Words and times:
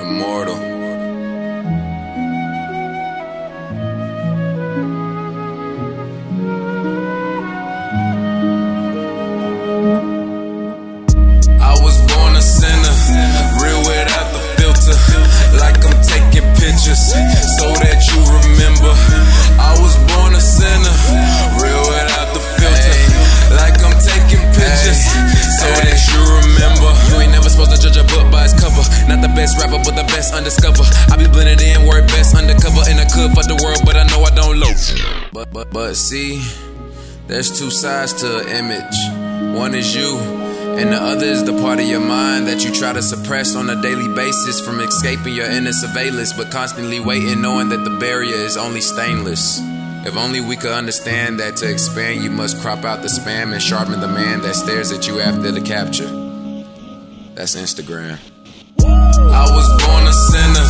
Immortal. 0.00 0.77
Best 29.38 29.56
rapper, 29.62 29.78
but 29.86 29.94
the 29.94 30.02
best 30.10 30.34
undiscovered. 30.34 30.90
I 31.12 31.16
be 31.16 31.30
blended 31.30 31.62
in, 31.62 31.86
work 31.86 32.08
best 32.08 32.34
undercover, 32.34 32.82
and 32.90 32.98
I 32.98 33.06
could 33.06 33.30
fuck 33.38 33.46
the 33.46 33.54
world, 33.62 33.82
but 33.86 33.94
I 33.94 34.02
know 34.10 34.26
I 34.26 34.34
don't 34.34 34.58
low. 34.58 34.74
But 35.32 35.52
but 35.52 35.70
but 35.70 35.94
see, 35.94 36.42
there's 37.28 37.56
two 37.56 37.70
sides 37.70 38.12
to 38.14 38.42
an 38.42 38.48
image. 38.48 38.98
One 39.54 39.76
is 39.76 39.94
you, 39.94 40.18
and 40.74 40.90
the 40.92 41.00
other 41.00 41.24
is 41.24 41.44
the 41.44 41.54
part 41.62 41.78
of 41.78 41.86
your 41.86 42.00
mind 42.00 42.48
that 42.48 42.64
you 42.64 42.74
try 42.74 42.92
to 42.92 43.02
suppress 43.02 43.54
on 43.54 43.70
a 43.70 43.80
daily 43.80 44.12
basis 44.12 44.60
from 44.60 44.80
escaping 44.80 45.34
your 45.34 45.46
inner 45.46 45.72
surveillance, 45.72 46.32
but 46.32 46.50
constantly 46.50 46.98
waiting, 46.98 47.40
knowing 47.40 47.68
that 47.68 47.84
the 47.84 47.96
barrier 48.00 48.34
is 48.34 48.56
only 48.56 48.80
stainless. 48.80 49.60
If 50.02 50.16
only 50.16 50.40
we 50.40 50.56
could 50.56 50.72
understand 50.72 51.38
that 51.38 51.56
to 51.56 51.70
expand, 51.70 52.24
you 52.24 52.30
must 52.30 52.60
crop 52.60 52.84
out 52.84 53.02
the 53.02 53.08
spam 53.08 53.52
and 53.52 53.62
sharpen 53.62 54.00
the 54.00 54.08
man 54.08 54.42
that 54.42 54.54
stares 54.54 54.90
at 54.90 55.06
you 55.06 55.20
after 55.20 55.52
the 55.52 55.60
capture. 55.60 56.10
That's 57.34 57.54
Instagram. 57.54 58.18
I 59.26 59.44
was 59.50 59.68
born 59.82 60.06
a 60.06 60.14
sinner, 60.14 60.66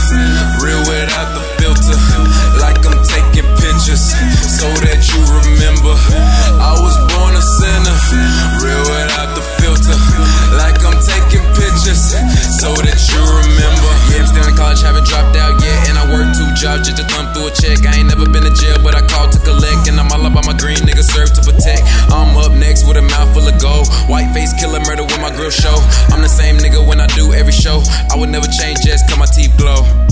real 0.65 0.81
without 0.89 1.37
the 1.37 1.43
filter. 1.61 1.97
Like 2.57 2.81
I'm 2.83 2.99
taking 3.05 3.47
pictures 3.61 4.03
so 4.59 4.69
that 4.89 5.05
you 5.05 5.21
remember. 5.29 5.95
I 6.57 6.73
was 6.81 6.97
born 7.13 7.37
a 7.37 7.45
sinner, 7.45 7.97
real 8.65 8.85
without 8.89 9.37
the 9.37 9.45
filter. 9.61 9.97
Like 10.57 10.81
I'm 10.81 10.97
taking 10.99 11.45
pictures 11.55 12.17
so 12.59 12.73
that 12.75 12.99
you 13.13 13.21
remember. 13.21 13.91
Yeah, 14.11 14.25
I'm 14.25 14.29
still 14.33 14.49
in 14.49 14.57
college, 14.57 14.81
haven't 14.81 15.07
dropped 15.07 15.37
out 15.37 15.61
yet. 15.61 15.93
And 15.93 16.01
I 16.01 16.05
work 16.09 16.33
two 16.33 16.49
jobs 16.57 16.89
just 16.89 16.99
to 16.99 17.05
thumb 17.07 17.31
through 17.37 17.49
a 17.49 17.53
check. 17.53 17.85
I 17.85 18.01
ain't 18.01 18.09
never 18.09 18.27
been 18.27 18.43
to 18.49 18.55
jail, 18.55 18.81
but 18.81 18.97
I 18.97 19.05
called 19.05 19.33
to 19.37 19.41
collect. 19.45 19.87
And 19.87 20.01
I'm 20.01 20.09
all 20.09 20.25
about 20.25 20.49
my 20.49 20.57
green 20.57 20.81
nigga 20.83 21.05
serve 21.05 21.31
to 21.37 21.43
protect. 21.45 21.85
I'm 22.09 22.35
up 22.41 22.53
next 22.57 22.89
with 22.89 22.97
a 22.97 23.05
mouth 23.05 23.31
full 23.37 23.47
of 23.47 23.57
gold. 23.61 23.87
White 24.09 24.33
face 24.33 24.57
killer 24.57 24.81
murder 24.89 25.05
with 25.05 25.21
my 25.21 25.31
grill 25.31 25.53
show. 25.53 25.77
I'm 26.11 26.25
the 26.25 26.33
same 26.33 26.57
nigga 26.57 26.81
every 27.49 27.63
show. 27.63 27.83
I 28.11 28.19
would 28.19 28.29
never 28.29 28.47
change 28.47 28.81
just 28.85 29.09
cause 29.09 29.19
my 29.19 29.27
teeth 29.27 29.57
glow. 29.57 30.08